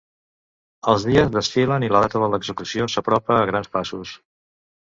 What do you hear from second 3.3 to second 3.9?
a grans